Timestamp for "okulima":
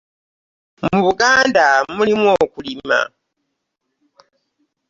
2.43-2.99